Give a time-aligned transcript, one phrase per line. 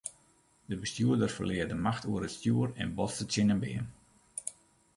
[0.69, 3.85] De bestjoerder ferlear de macht oer it stjoer en botste tsjin in beam.